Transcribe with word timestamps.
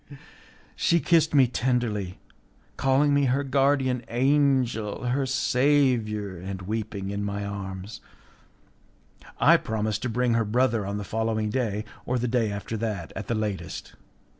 She 0.75 0.99
kissed 0.99 1.35
me 1.35 1.45
tenderly, 1.45 2.19
calling 2.75 3.13
me 3.13 3.25
her 3.25 3.43
guardian 3.43 4.03
angel, 4.07 5.05
her 5.05 5.27
saviour, 5.27 6.37
and 6.39 6.63
weeping 6.63 7.11
in 7.11 7.23
my 7.23 7.45
arms. 7.45 8.01
I 9.39 9.57
promised 9.57 10.01
to 10.01 10.09
bring 10.09 10.33
her 10.33 10.43
brother 10.43 10.87
on 10.87 10.97
the 10.97 11.03
following 11.03 11.51
day, 11.51 11.85
or 12.07 12.17
the 12.17 12.27
day 12.27 12.51
after 12.51 12.75
that 12.77 13.13
at 13.15 13.27
the 13.27 13.35
latest. 13.35 13.93